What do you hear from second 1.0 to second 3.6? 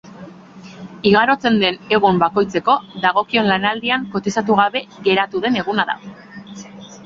Igarotzen den egun bakoitzeko, dagokion